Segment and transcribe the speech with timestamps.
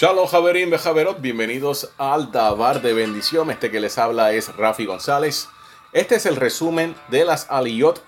[0.00, 3.50] Shalom Javerín Bejaverot, bienvenidos al Dabar de Bendición.
[3.50, 5.48] Este que les habla es Rafi González.
[5.92, 8.00] Este es el resumen de las Aliyot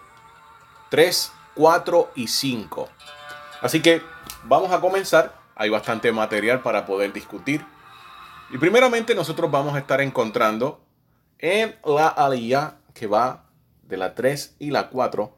[0.90, 2.88] 3, 4 y 5.
[3.60, 4.02] Así que
[4.44, 5.34] vamos a comenzar.
[5.56, 7.66] Hay bastante material para poder discutir.
[8.50, 10.80] Y primeramente nosotros vamos a estar encontrando
[11.40, 13.46] en la Aliyah que va
[13.82, 15.36] de la 3 y la 4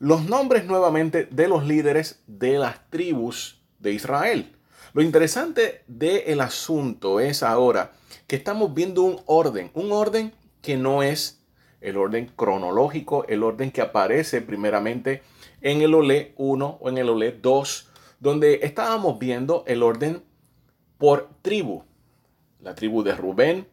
[0.00, 4.55] los nombres nuevamente de los líderes de las tribus de Israel.
[4.96, 7.92] Lo interesante del asunto es ahora
[8.26, 10.32] que estamos viendo un orden, un orden
[10.62, 11.44] que no es
[11.82, 15.20] el orden cronológico, el orden que aparece primeramente
[15.60, 20.22] en el OLE 1 o en el OLE 2, donde estábamos viendo el orden
[20.96, 21.82] por tribu,
[22.62, 23.68] la tribu de Rubén,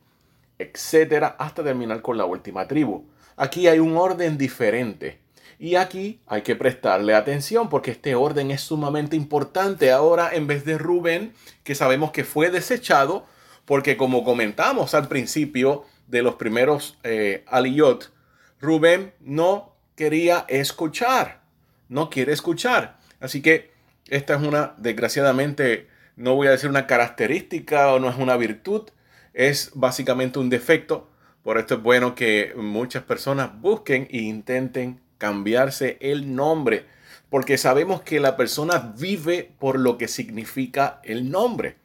[0.59, 3.05] etcétera, hasta terminar con la última tribu.
[3.37, 5.22] Aquí hay un orden diferente.
[5.59, 9.91] Y aquí hay que prestarle atención porque este orden es sumamente importante.
[9.91, 13.25] Ahora, en vez de Rubén, que sabemos que fue desechado,
[13.65, 18.11] porque como comentamos al principio de los primeros eh, Aliyot,
[18.59, 21.41] Rubén no quería escuchar,
[21.89, 22.97] no quiere escuchar.
[23.19, 23.71] Así que
[24.07, 28.89] esta es una, desgraciadamente, no voy a decir una característica o no es una virtud,
[29.33, 31.09] es básicamente un defecto.
[31.43, 36.85] Por esto es bueno que muchas personas busquen e intenten cambiarse el nombre,
[37.29, 41.77] porque sabemos que la persona vive por lo que significa el nombre.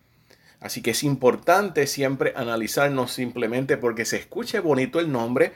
[0.59, 5.53] Así que es importante siempre analizarnos simplemente porque se escuche bonito el nombre,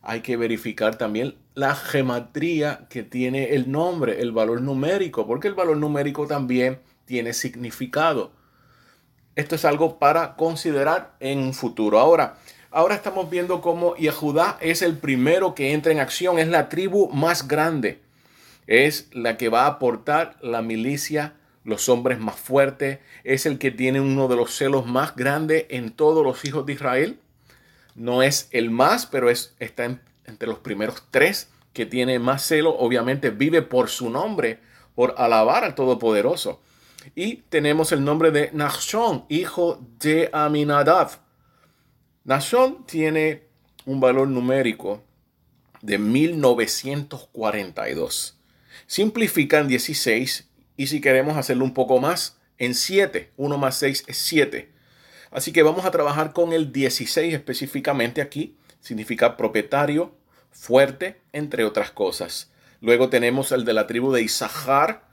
[0.00, 5.54] hay que verificar también la gematría que tiene el nombre, el valor numérico, porque el
[5.54, 8.30] valor numérico también tiene significado.
[9.34, 11.98] Esto es algo para considerar en un futuro.
[11.98, 12.36] Ahora,
[12.74, 17.08] ahora estamos viendo cómo Yehudá es el primero que entra en acción, es la tribu
[17.08, 18.00] más grande,
[18.66, 23.70] es la que va a aportar la milicia, los hombres más fuertes, es el que
[23.70, 27.20] tiene uno de los celos más grandes en todos los hijos de Israel.
[27.94, 32.76] No es el más, pero es, está entre los primeros tres que tiene más celo.
[32.76, 34.58] Obviamente vive por su nombre,
[34.96, 36.60] por alabar al Todopoderoso.
[37.14, 41.23] Y tenemos el nombre de Nachshon, hijo de Aminadab.
[42.24, 43.44] Nachshon tiene
[43.84, 45.04] un valor numérico
[45.82, 48.38] de 1942.
[48.86, 50.48] Simplifica en 16
[50.78, 53.32] y si queremos hacerlo un poco más, en 7.
[53.36, 54.72] 1 más 6 es 7.
[55.32, 58.56] Así que vamos a trabajar con el 16 específicamente aquí.
[58.80, 60.16] Significa propietario,
[60.50, 62.50] fuerte, entre otras cosas.
[62.80, 65.04] Luego tenemos el de la tribu de Isahar,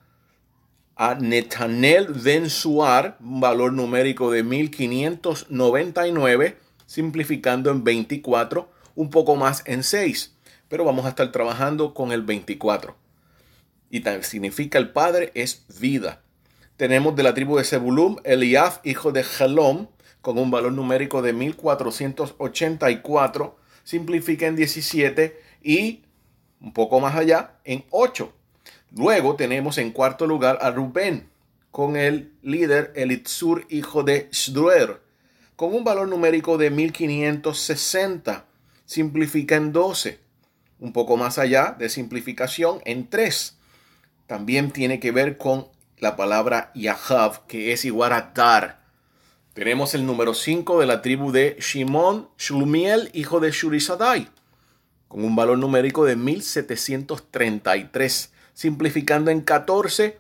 [0.95, 9.63] a Netanel Ben Suar, un valor numérico de 1599, simplificando en 24, un poco más
[9.65, 10.35] en 6,
[10.67, 12.97] pero vamos a estar trabajando con el 24.
[13.89, 16.21] Y también significa el padre es vida.
[16.75, 19.87] Tenemos de la tribu de Zebulum, Eliaf, hijo de Helom,
[20.19, 26.03] con un valor numérico de 1484, simplifica en 17 y
[26.59, 28.33] un poco más allá en 8.
[28.97, 31.29] Luego tenemos en cuarto lugar a Rubén
[31.71, 35.09] con el líder Elitzur, hijo de Shduer,
[35.61, 38.45] con un valor numérico de 1560.
[38.87, 40.19] Simplifica en 12.
[40.79, 43.59] Un poco más allá de simplificación en 3.
[44.25, 45.67] También tiene que ver con
[45.99, 48.81] la palabra Yahav, que es igual a dar.
[49.53, 54.29] Tenemos el número 5 de la tribu de Shimon, Shlumiel, hijo de Shurisadai,
[55.07, 60.17] con un valor numérico de 1733 simplificando en 14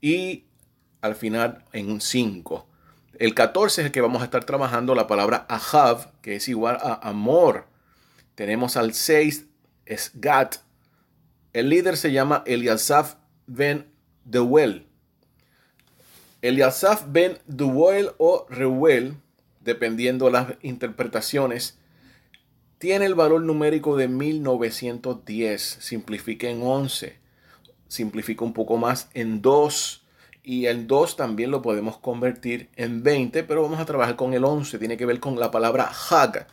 [0.00, 0.44] y
[1.00, 2.68] al final en un 5.
[3.18, 6.78] El 14 es el que vamos a estar trabajando la palabra ahav, que es igual
[6.80, 7.66] a amor.
[8.34, 9.46] Tenemos al 6,
[9.86, 10.56] es gat.
[11.52, 13.14] El líder se llama Eliasaf
[13.46, 13.86] ben
[14.24, 14.86] Deuel.
[16.42, 19.14] Eliasaf ben Deuel o Reuel,
[19.60, 21.78] dependiendo las interpretaciones,
[22.78, 25.62] tiene el valor numérico de 1910.
[25.80, 27.24] Simplifique en 11
[27.94, 30.03] simplifica un poco más en 2
[30.44, 34.44] y el 2 también lo podemos convertir en 20, pero vamos a trabajar con el
[34.44, 36.46] 11, tiene que ver con la palabra hag.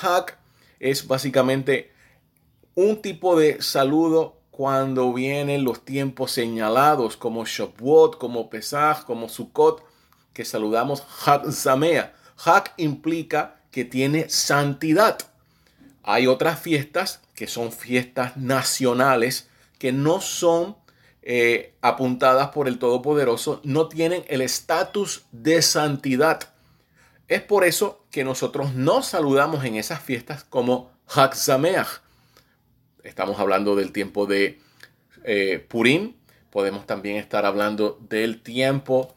[0.00, 0.38] Hag
[0.78, 1.90] es básicamente
[2.74, 9.82] un tipo de saludo cuando vienen los tiempos señalados como Shavuot, como Pesach, como Sukkot,
[10.34, 12.14] que saludamos Hag Zamea.
[12.44, 15.18] Hag implica que tiene santidad.
[16.02, 19.48] Hay otras fiestas que son fiestas nacionales
[19.78, 20.76] que no son
[21.22, 26.52] eh, apuntadas por el Todopoderoso no tienen el estatus de santidad.
[27.28, 31.34] Es por eso que nosotros no saludamos en esas fiestas como Hag
[33.02, 34.60] Estamos hablando del tiempo de
[35.24, 36.14] eh, Purim.
[36.50, 39.14] Podemos también estar hablando del tiempo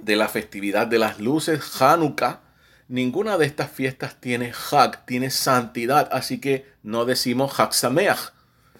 [0.00, 2.40] de la festividad de las luces, Hanukkah,
[2.88, 8.32] ninguna de estas fiestas tiene Hag, tiene santidad, así que no decimos Hag Sameach.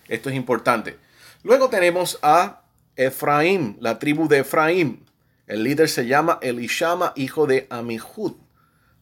[0.09, 0.99] Esto es importante.
[1.45, 2.63] Luego tenemos a
[2.97, 5.07] Efraín, la tribu de Efraín.
[5.47, 8.33] El líder se llama Elishama, hijo de Amihud,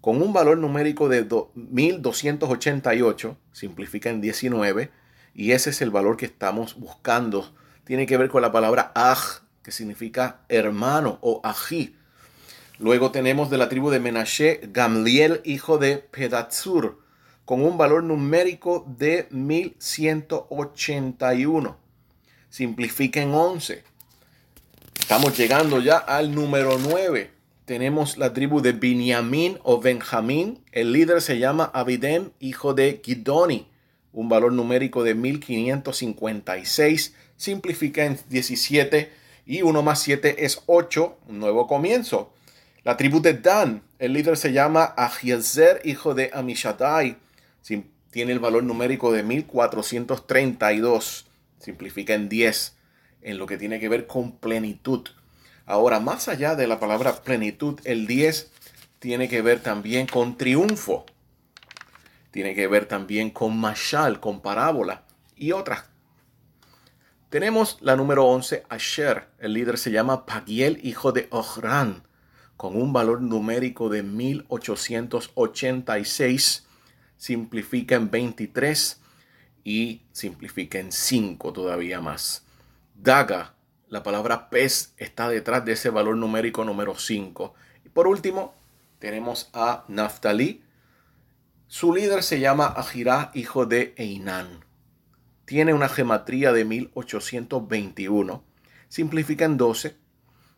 [0.02, 4.90] con un valor numérico de 1288, simplifica en 19,
[5.34, 7.54] y ese es el valor que estamos buscando.
[7.84, 11.96] Tiene que ver con la palabra Aj, que significa hermano o ají.
[12.78, 17.00] Luego tenemos de la tribu de Menashe Gamliel, hijo de Pedatsur,
[17.46, 21.85] con un valor numérico de 1181.
[22.50, 23.82] Simplifica en 11.
[24.98, 27.30] Estamos llegando ya al número 9.
[27.64, 30.60] Tenemos la tribu de Binyamin o Benjamín.
[30.72, 33.66] El líder se llama Abidem, hijo de Gidoni.
[34.12, 37.14] Un valor numérico de 1556.
[37.36, 39.10] Simplifica en 17.
[39.46, 41.18] Y 1 más 7 es 8.
[41.28, 42.32] Un nuevo comienzo.
[42.84, 43.82] La tribu de Dan.
[43.98, 47.16] El líder se llama Ahiezer, hijo de Amishadai.
[48.10, 51.25] Tiene el valor numérico de 1432.
[51.58, 52.76] Simplifica en 10
[53.22, 55.08] en lo que tiene que ver con plenitud.
[55.64, 58.52] Ahora, más allá de la palabra plenitud, el 10
[58.98, 61.06] tiene que ver también con triunfo.
[62.30, 65.04] Tiene que ver también con mashal, con parábola
[65.34, 65.86] y otras.
[67.30, 69.28] Tenemos la número 11, Asher.
[69.38, 72.04] El líder se llama Pagiel, hijo de Ohran,
[72.56, 76.68] con un valor numérico de 1886.
[77.16, 79.00] Simplifica en 23
[79.66, 82.46] y simplifica en 5 todavía más.
[82.94, 83.56] Daga,
[83.88, 87.52] la palabra pez está detrás de ese valor numérico número 5.
[87.84, 88.54] Y por último,
[89.00, 90.62] tenemos a Naftali.
[91.66, 94.64] Su líder se llama Ajirá, hijo de Einan.
[95.46, 98.44] Tiene una gematría de 1821.
[98.88, 99.96] Simplifica en 12.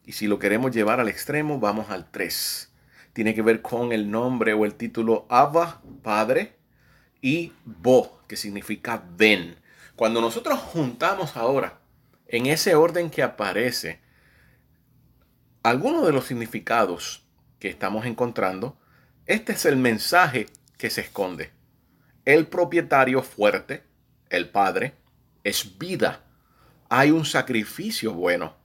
[0.04, 2.74] Y si lo queremos llevar al extremo, vamos al 3.
[3.14, 6.58] Tiene que ver con el nombre o el título Abba, Padre,
[7.22, 9.56] y Bo, que significa ven.
[9.96, 11.80] Cuando nosotros juntamos ahora
[12.28, 14.00] en ese orden que aparece,
[15.64, 17.24] algunos de los significados
[17.58, 18.78] que estamos encontrando,
[19.26, 20.46] este es el mensaje
[20.76, 21.50] que se esconde.
[22.24, 23.82] El propietario fuerte,
[24.30, 24.94] el Padre,
[25.42, 26.24] es vida.
[26.88, 28.56] Hay un sacrificio bueno.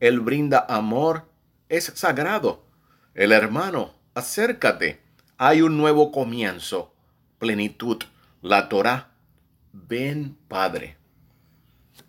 [0.00, 1.28] Él brinda amor,
[1.68, 2.64] es sagrado.
[3.14, 5.02] El hermano, acércate.
[5.38, 6.94] Hay un nuevo comienzo,
[7.38, 8.04] plenitud,
[8.42, 9.10] la Torah.
[9.72, 10.96] Ven, Padre.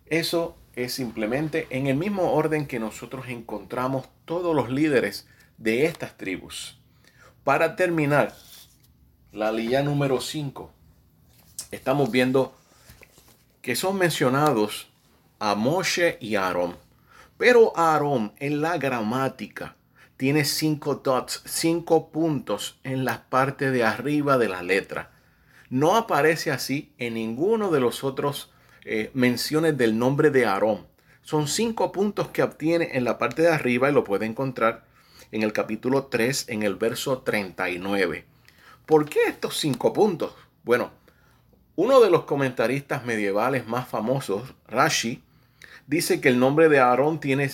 [0.06, 5.26] Eso es simplemente en el mismo orden que nosotros encontramos todos los líderes
[5.58, 6.78] de estas tribus.
[7.44, 8.34] Para terminar,
[9.32, 10.70] la línea número 5,
[11.70, 12.54] estamos viendo
[13.62, 14.88] que son mencionados
[15.38, 16.76] a Moshe y Aarón.
[17.36, 19.76] Pero Aarón en la gramática
[20.16, 25.10] tiene cinco dots, cinco puntos en la parte de arriba de la letra.
[25.70, 28.50] No aparece así en ninguno de los otros
[28.84, 30.86] eh, menciones del nombre de Aarón.
[31.22, 34.84] Son cinco puntos que obtiene en la parte de arriba y lo puede encontrar
[35.30, 38.24] en el capítulo 3, en el verso 39.
[38.84, 40.34] ¿Por qué estos cinco puntos?
[40.64, 40.90] Bueno,
[41.76, 45.22] uno de los comentaristas medievales más famosos, Rashi,
[45.86, 47.48] dice que el nombre de Aarón tiene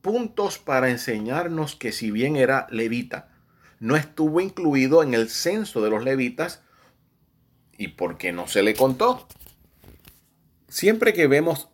[0.00, 3.28] puntos para enseñarnos que si bien era levita,
[3.78, 6.62] no estuvo incluido en el censo de los levitas
[7.78, 9.26] y porque no se le contó.
[10.68, 11.68] Siempre que vemos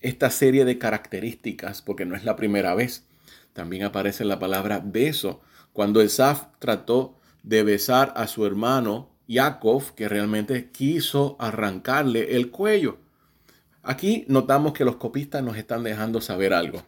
[0.00, 3.06] esta serie de características, porque no es la primera vez,
[3.52, 5.40] también aparece la palabra beso,
[5.72, 12.98] cuando Esaf trató de besar a su hermano Jacob, que realmente quiso arrancarle el cuello.
[13.82, 16.82] Aquí notamos que los copistas nos están dejando saber algo.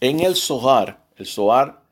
[0.00, 1.82] En el Zohar, el Zohar,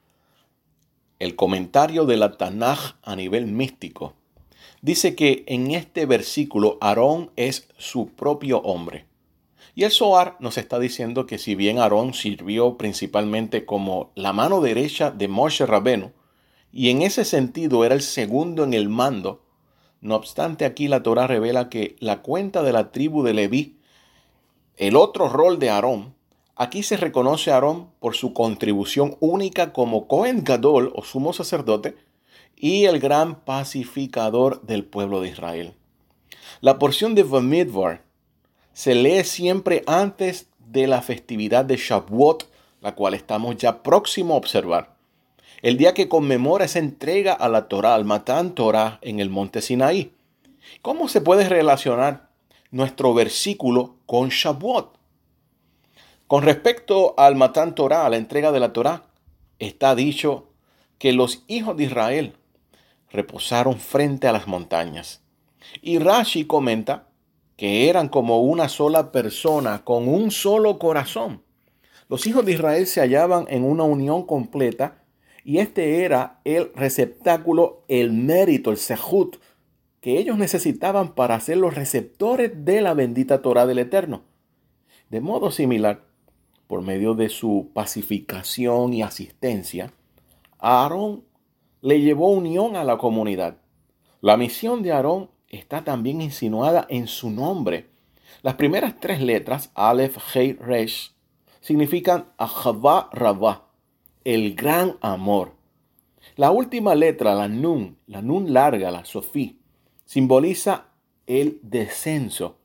[1.19, 4.15] el comentario de la Tanaj a nivel místico,
[4.85, 9.07] dice que en este versículo Aarón es su propio hombre.
[9.75, 14.61] Y el Zohar nos está diciendo que si bien Aarón sirvió principalmente como la mano
[14.61, 16.13] derecha de Moshe Rabenu,
[16.71, 19.43] y en ese sentido era el segundo en el mando,
[20.03, 23.79] no obstante aquí la Torah revela que la cuenta de la tribu de Leví,
[24.77, 26.15] el otro rol de Aarón,
[26.57, 31.97] aquí se reconoce a Aarón por su contribución única como Cohen Gadol o sumo sacerdote,
[32.57, 35.75] y el gran pacificador del pueblo de Israel.
[36.61, 38.03] La porción de Vamidvar
[38.73, 42.49] se lee siempre antes de la festividad de Shavuot,
[42.81, 44.95] la cual estamos ya próximo a observar.
[45.63, 49.63] El día que conmemora esa entrega a la Torah, al Matán Torah en el monte
[49.63, 50.13] Sinaí.
[50.83, 52.29] ¿Cómo se puede relacionar
[52.71, 54.99] nuestro versículo con Shavuot?
[56.27, 59.05] Con respecto al Matán Torah, a la entrega de la Torah,
[59.59, 60.49] está dicho
[60.99, 62.35] que los hijos de Israel
[63.15, 65.23] reposaron frente a las montañas.
[65.81, 67.09] Y Rashi comenta
[67.57, 71.43] que eran como una sola persona con un solo corazón.
[72.09, 75.05] Los hijos de Israel se hallaban en una unión completa
[75.45, 79.37] y este era el receptáculo, el mérito, el sehut
[80.01, 84.23] que ellos necesitaban para ser los receptores de la bendita Torah del Eterno.
[85.09, 86.03] De modo similar,
[86.67, 89.93] por medio de su pacificación y asistencia,
[90.59, 91.25] Aarón
[91.85, 93.59] le llevó unión a la comunidad.
[94.23, 97.91] La misión de Aarón está también insinuada en su nombre.
[98.41, 101.13] Las primeras tres letras, Aleph, Hei, Resh,
[101.61, 103.67] significan Ahava Rabá,
[104.25, 105.57] el gran amor.
[106.37, 109.61] La última letra, la Nun, la Nun larga, la Sofí,
[110.07, 110.87] simboliza
[111.27, 112.57] el descenso.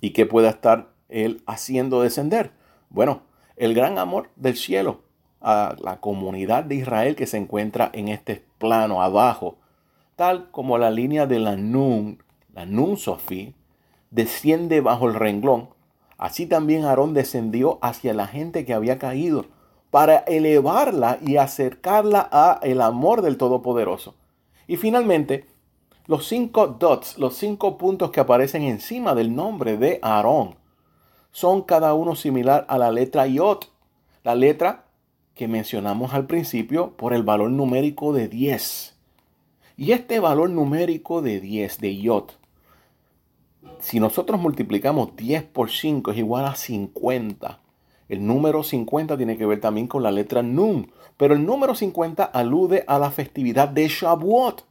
[0.00, 2.52] ¿Y qué pueda estar él haciendo descender?
[2.88, 3.24] Bueno,
[3.56, 5.05] el gran amor del cielo
[5.46, 9.58] a la comunidad de Israel que se encuentra en este plano abajo,
[10.16, 12.20] tal como la línea de la Nun,
[12.52, 13.54] la Nun Sofí,
[14.10, 15.68] desciende bajo el renglón.
[16.18, 19.46] Así también Aarón descendió hacia la gente que había caído
[19.92, 24.16] para elevarla y acercarla a el amor del Todopoderoso.
[24.66, 25.46] Y finalmente,
[26.08, 30.56] los cinco dots, los cinco puntos que aparecen encima del nombre de Aarón,
[31.30, 33.70] son cada uno similar a la letra Yot,
[34.24, 34.85] la letra
[35.36, 38.96] que mencionamos al principio por el valor numérico de 10.
[39.76, 42.38] Y este valor numérico de 10 de Yot,
[43.78, 47.60] si nosotros multiplicamos 10 por 5 es igual a 50.
[48.08, 52.24] El número 50 tiene que ver también con la letra Nun, pero el número 50
[52.24, 54.64] alude a la festividad de Shavuot,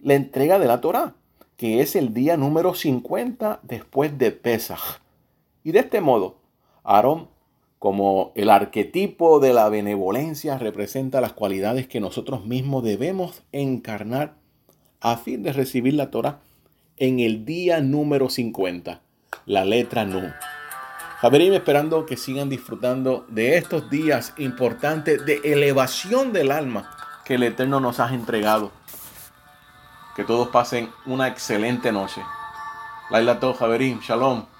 [0.00, 1.14] la entrega de la Torah,
[1.58, 5.00] que es el día número 50 después de Pesach.
[5.62, 6.36] Y de este modo,
[6.84, 7.28] Aarón,
[7.84, 14.36] como el arquetipo de la benevolencia, representa las cualidades que nosotros mismos debemos encarnar
[15.02, 16.40] a fin de recibir la Torah
[16.96, 19.02] en el día número 50,
[19.44, 20.32] la letra Nun.
[21.20, 26.90] Javerim, esperando que sigan disfrutando de estos días importantes de elevación del alma
[27.26, 28.72] que el Eterno nos ha entregado.
[30.16, 32.22] Que todos pasen una excelente noche.
[33.10, 34.53] Laila To, Javerim, Shalom.